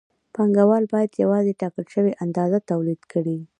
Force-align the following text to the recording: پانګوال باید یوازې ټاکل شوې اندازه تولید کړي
پانګوال 0.33 0.83
باید 0.93 1.19
یوازې 1.23 1.53
ټاکل 1.61 1.85
شوې 1.93 2.13
اندازه 2.23 2.57
تولید 2.71 3.01
کړي 3.11 3.37